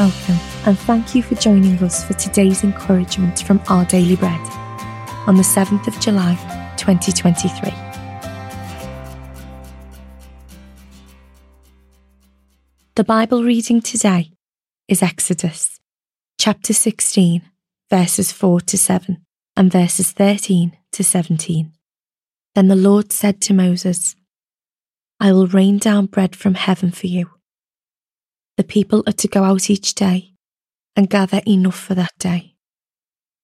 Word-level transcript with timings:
welcome 0.00 0.40
and 0.64 0.78
thank 0.78 1.14
you 1.14 1.22
for 1.22 1.34
joining 1.34 1.76
us 1.84 2.06
for 2.06 2.14
today's 2.14 2.64
encouragement 2.64 3.40
from 3.40 3.60
Our 3.68 3.84
Daily 3.84 4.16
Bread 4.16 4.40
on 5.26 5.34
the 5.34 5.42
7th 5.42 5.86
of 5.86 6.00
July 6.00 6.36
2023. 6.78 7.70
The 12.94 13.04
Bible 13.04 13.44
reading 13.44 13.82
today 13.82 14.30
is 14.88 15.02
Exodus 15.02 15.78
chapter 16.38 16.72
16, 16.72 17.42
verses 17.90 18.32
4 18.32 18.62
to 18.62 18.78
7 18.78 19.22
and 19.54 19.70
verses 19.70 20.12
13 20.12 20.78
to 20.92 21.04
17. 21.04 21.72
Then 22.54 22.68
the 22.68 22.74
Lord 22.74 23.12
said 23.12 23.42
to 23.42 23.52
Moses, 23.52 24.16
I 25.20 25.32
will 25.32 25.46
rain 25.46 25.76
down 25.76 26.06
bread 26.06 26.34
from 26.34 26.54
heaven 26.54 26.90
for 26.90 27.06
you. 27.06 27.28
The 28.60 28.64
people 28.64 29.02
are 29.06 29.14
to 29.14 29.26
go 29.26 29.42
out 29.42 29.70
each 29.70 29.94
day 29.94 30.34
and 30.94 31.08
gather 31.08 31.40
enough 31.46 31.80
for 31.80 31.94
that 31.94 32.12
day. 32.18 32.56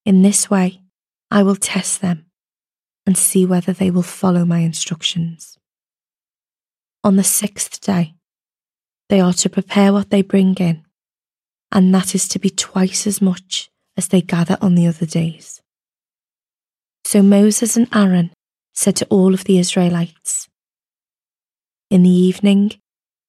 In 0.05 0.21
this 0.21 0.51
way, 0.51 0.83
I 1.31 1.43
will 1.43 1.57
test 1.57 2.03
them 2.03 2.27
and 3.07 3.17
see 3.17 3.47
whether 3.47 3.73
they 3.73 3.91
will 3.91 4.03
follow 4.03 4.45
my 4.45 4.59
instructions. 4.59 5.57
On 7.03 7.17
the 7.17 7.25
sixth 7.25 7.81
day, 7.81 8.17
they 9.09 9.19
are 9.19 9.33
to 9.33 9.49
prepare 9.49 9.91
what 9.91 10.11
they 10.11 10.21
bring 10.21 10.55
in, 10.57 10.85
and 11.73 11.95
that 11.95 12.15
is 12.15 12.29
to 12.29 12.39
be 12.39 12.51
twice 12.51 13.07
as 13.07 13.23
much 13.23 13.71
as 13.97 14.09
they 14.09 14.21
gather 14.21 14.59
on 14.61 14.75
the 14.75 14.87
other 14.87 15.07
days. 15.07 15.63
So 17.07 17.23
Moses 17.23 17.75
and 17.75 17.89
Aaron 17.95 18.33
said 18.75 18.97
to 18.97 19.07
all 19.07 19.33
of 19.33 19.45
the 19.45 19.59
Israelites, 19.59 20.47
in 21.91 22.03
the 22.03 22.11
evening, 22.11 22.73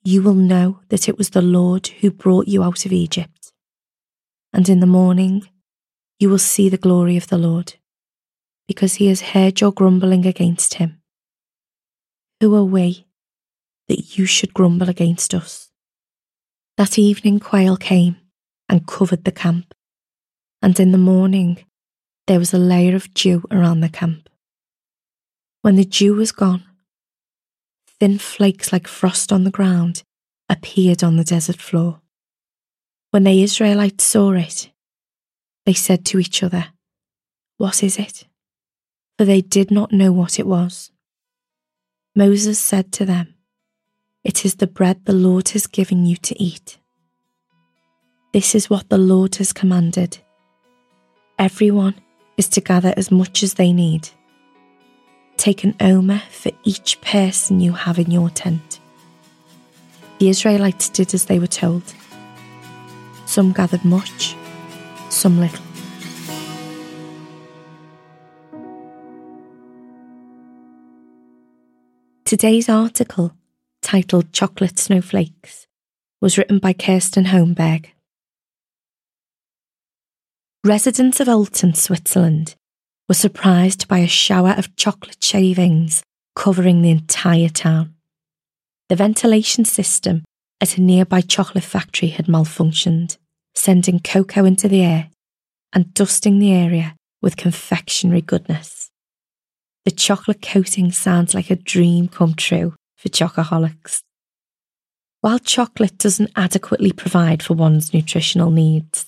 you 0.07 0.21
will 0.21 0.33
know 0.33 0.79
that 0.87 1.09
it 1.09 1.17
was 1.17 1.31
the 1.31 1.41
Lord 1.41 1.87
who 1.99 2.09
brought 2.09 2.47
you 2.47 2.63
out 2.63 2.85
of 2.85 2.93
Egypt. 2.93 3.51
And 4.53 4.69
in 4.69 4.79
the 4.79 4.85
morning, 4.85 5.49
you 6.17 6.29
will 6.29 6.39
see 6.39 6.69
the 6.69 6.77
glory 6.77 7.17
of 7.17 7.27
the 7.27 7.37
Lord, 7.37 7.73
because 8.69 8.95
he 8.95 9.07
has 9.07 9.33
heard 9.33 9.59
your 9.59 9.73
grumbling 9.73 10.25
against 10.25 10.75
him. 10.75 11.01
Who 12.39 12.55
are 12.55 12.63
we 12.63 13.05
that 13.89 14.17
you 14.17 14.25
should 14.25 14.53
grumble 14.53 14.87
against 14.87 15.33
us? 15.33 15.71
That 16.77 16.97
evening, 16.97 17.41
quail 17.41 17.75
came 17.75 18.15
and 18.69 18.87
covered 18.87 19.25
the 19.25 19.33
camp, 19.33 19.73
and 20.61 20.79
in 20.79 20.93
the 20.93 20.97
morning, 20.97 21.65
there 22.27 22.39
was 22.39 22.53
a 22.53 22.57
layer 22.57 22.95
of 22.95 23.13
dew 23.13 23.43
around 23.51 23.81
the 23.81 23.89
camp. 23.89 24.29
When 25.63 25.75
the 25.75 25.83
dew 25.83 26.13
was 26.13 26.31
gone, 26.31 26.63
thin 27.99 28.17
flakes 28.17 28.71
like 28.71 28.87
frost 28.87 29.31
on 29.31 29.43
the 29.43 29.51
ground 29.51 30.03
appeared 30.49 31.03
on 31.03 31.17
the 31.17 31.23
desert 31.23 31.57
floor. 31.57 32.01
When 33.11 33.23
the 33.23 33.41
Israelites 33.41 34.03
saw 34.03 34.31
it, 34.33 34.69
they 35.65 35.73
said 35.73 36.05
to 36.05 36.19
each 36.19 36.43
other, 36.43 36.67
What 37.57 37.83
is 37.83 37.97
it? 37.97 38.25
For 39.17 39.25
they 39.25 39.41
did 39.41 39.71
not 39.71 39.91
know 39.91 40.11
what 40.11 40.39
it 40.39 40.47
was. 40.47 40.91
Moses 42.15 42.59
said 42.59 42.91
to 42.93 43.05
them, 43.05 43.33
It 44.23 44.45
is 44.45 44.55
the 44.55 44.67
bread 44.67 45.05
the 45.05 45.13
Lord 45.13 45.49
has 45.49 45.67
given 45.67 46.05
you 46.05 46.17
to 46.17 46.41
eat. 46.41 46.77
This 48.33 48.53
is 48.55 48.69
what 48.69 48.89
the 48.89 48.97
Lord 48.97 49.35
has 49.35 49.53
commanded. 49.53 50.19
Everyone 51.39 51.95
is 52.37 52.47
to 52.49 52.61
gather 52.61 52.93
as 52.95 53.11
much 53.11 53.41
as 53.43 53.55
they 53.55 53.73
need 53.73 54.09
Take 55.47 55.63
an 55.63 55.75
omer 55.79 56.21
for 56.29 56.51
each 56.65 56.99
person 56.99 57.61
you 57.61 57.71
have 57.71 57.97
in 57.97 58.11
your 58.11 58.29
tent. 58.29 58.81
The 60.19 60.27
Israelites 60.27 60.89
did 60.89 61.13
as 61.13 61.23
they 61.23 61.39
were 61.39 61.47
told. 61.47 61.83
Some 63.25 63.53
gathered 63.53 63.85
much, 63.85 64.35
some 65.07 65.39
little. 65.39 65.63
Today's 72.25 72.67
article, 72.67 73.31
titled 73.81 74.33
Chocolate 74.33 74.77
Snowflakes, 74.77 75.65
was 76.19 76.37
written 76.37 76.59
by 76.59 76.73
Kirsten 76.73 77.23
Holmberg. 77.23 77.85
Residents 80.65 81.21
of 81.21 81.29
Olten, 81.29 81.73
Switzerland, 81.73 82.56
were 83.07 83.13
surprised 83.13 83.87
by 83.87 83.99
a 83.99 84.07
shower 84.07 84.53
of 84.57 84.75
chocolate 84.75 85.23
shavings 85.23 86.03
covering 86.35 86.81
the 86.81 86.91
entire 86.91 87.49
town. 87.49 87.95
The 88.89 88.95
ventilation 88.95 89.65
system 89.65 90.23
at 90.61 90.77
a 90.77 90.81
nearby 90.81 91.21
chocolate 91.21 91.63
factory 91.63 92.09
had 92.09 92.27
malfunctioned, 92.27 93.17
sending 93.55 93.99
cocoa 93.99 94.45
into 94.45 94.67
the 94.67 94.83
air 94.83 95.09
and 95.73 95.93
dusting 95.93 96.39
the 96.39 96.53
area 96.53 96.95
with 97.21 97.37
confectionery 97.37 98.21
goodness. 98.21 98.89
The 99.85 99.91
chocolate 99.91 100.41
coating 100.41 100.91
sounds 100.91 101.33
like 101.33 101.49
a 101.49 101.55
dream 101.55 102.07
come 102.07 102.33
true 102.33 102.75
for 102.97 103.09
chocoholics. 103.09 104.01
While 105.21 105.39
chocolate 105.39 105.97
doesn't 105.97 106.31
adequately 106.35 106.91
provide 106.91 107.41
for 107.41 107.53
one's 107.53 107.93
nutritional 107.93 108.51
needs, 108.51 109.07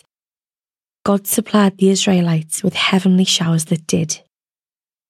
God 1.05 1.27
supplied 1.27 1.77
the 1.77 1.89
Israelites 1.89 2.63
with 2.63 2.73
heavenly 2.73 3.23
showers 3.23 3.65
that 3.65 3.87
did. 3.87 4.21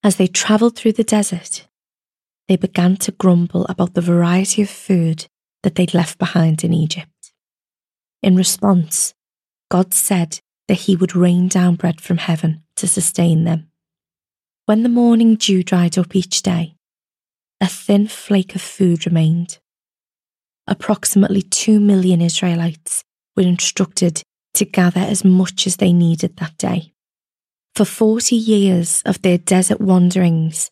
As 0.04 0.16
they 0.16 0.28
travelled 0.28 0.76
through 0.76 0.94
the 0.94 1.04
desert, 1.04 1.68
they 2.48 2.56
began 2.56 2.96
to 2.98 3.12
grumble 3.12 3.66
about 3.68 3.94
the 3.94 4.02
variety 4.02 4.62
of 4.62 4.70
food 4.70 5.28
that 5.64 5.76
they'd 5.76 5.94
left 5.94 6.18
behind 6.18 6.64
in 6.64 6.74
Egypt. 6.74 7.34
In 8.24 8.36
response, 8.36 9.14
God 9.70 9.94
said 9.94 10.40
that 10.68 10.82
He 10.82 10.96
would 10.96 11.16
rain 11.16 11.48
down 11.48 11.76
bread 11.76 12.02
from 12.02 12.18
heaven 12.18 12.64
to 12.76 12.88
sustain 12.88 13.44
them. 13.44 13.70
When 14.66 14.84
the 14.84 14.90
morning 14.90 15.36
dew 15.36 15.64
dried 15.64 15.98
up 15.98 16.16
each 16.16 16.42
day, 16.42 16.76
a 17.60 17.68
thin 17.68 18.08
flake 18.08 18.56
of 18.56 18.62
food 18.62 19.06
remained. 19.06 19.60
Approximately 20.68 21.42
two 21.42 21.80
million 21.80 22.22
Israelites 22.22 23.04
were 23.36 23.44
instructed 23.44 24.22
to 24.54 24.66
gather 24.66 25.02
as 25.02 25.24
much 25.24 25.68
as 25.68 25.78
they 25.78 25.94
needed 25.94 26.38
that 26.38 26.58
day. 26.58 26.94
For 27.76 27.86
40 27.86 28.36
years 28.36 29.02
of 29.06 29.22
their 29.22 29.38
desert 29.38 29.80
wanderings, 29.80 30.70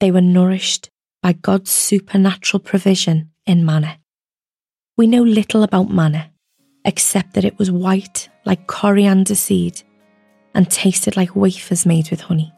they 0.00 0.10
were 0.10 0.20
nourished 0.20 0.90
by 1.22 1.32
God's 1.34 1.70
supernatural 1.70 2.60
provision 2.60 3.30
in 3.46 3.64
manna. 3.64 3.98
We 4.96 5.06
know 5.06 5.22
little 5.22 5.62
about 5.62 5.90
manna, 5.90 6.30
except 6.84 7.34
that 7.34 7.44
it 7.44 7.58
was 7.58 7.70
white 7.70 8.28
like 8.44 8.66
coriander 8.66 9.34
seed 9.34 9.82
and 10.54 10.70
tasted 10.70 11.16
like 11.16 11.36
wafers 11.36 11.86
made 11.86 12.10
with 12.10 12.22
honey. 12.22 12.52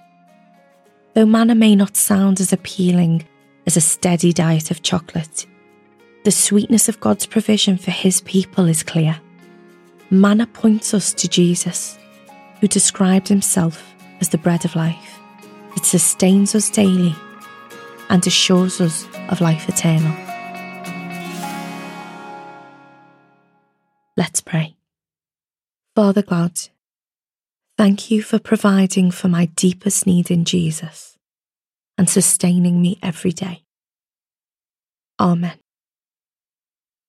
Though 1.15 1.27
manna 1.27 1.55
may 1.55 1.77
not 1.77 1.97
sound 1.97 2.41
as 2.41 2.53
appealing 2.53 3.27
as 3.67 3.77
a 3.77 3.81
steady 3.81 4.33
diet 4.33 4.71
of 4.71 4.83
chocolate, 4.83 5.47
the 6.25 6.31
sweetness 6.31 6.89
of 6.89 7.01
God's 7.01 7.27
provision 7.27 7.77
for 7.77 7.91
his 7.91 8.23
people 8.23 8.65
is 8.65 8.83
clear 8.83 9.21
manna 10.11 10.47
points 10.47 10.95
us 10.95 11.13
to 11.15 11.29
Jesus, 11.29 11.99
who 12.61 12.69
described 12.69 13.29
himself 13.29 13.95
as 14.21 14.29
the 14.29 14.39
bread 14.39 14.65
of 14.65 14.77
life 14.77 15.19
that 15.75 15.85
sustains 15.85 16.55
us 16.55 16.71
daily 16.71 17.15
and 18.09 18.27
assures 18.27 18.81
us 18.81 19.07
of 19.29 19.41
life 19.41 19.69
eternal. 19.69 20.15
Let's 24.17 24.41
pray. 24.41 24.77
Father 25.97 26.23
God, 26.23 26.53
thank 27.77 28.11
you 28.11 28.23
for 28.23 28.39
providing 28.39 29.11
for 29.11 29.29
my 29.29 29.47
deepest 29.47 30.07
need 30.07 30.31
in 30.31 30.45
Jesus 30.45 31.17
and 31.99 32.09
sustaining 32.09 32.81
me 32.81 32.99
every 33.03 33.33
day. 33.33 33.65
Amen. 35.21 35.59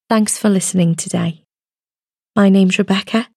Thanks 0.09 0.37
for 0.37 0.49
listening 0.49 0.95
today. 0.95 1.44
My 2.37 2.49
name's 2.49 2.77
Rebecca, 2.77 3.29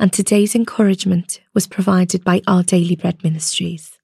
and 0.00 0.12
today's 0.12 0.56
encouragement 0.56 1.40
was 1.54 1.68
provided 1.68 2.24
by 2.24 2.42
Our 2.48 2.64
Daily 2.64 2.96
Bread 2.96 3.22
Ministries. 3.22 3.99